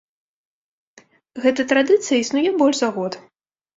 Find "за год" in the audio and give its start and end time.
2.85-3.13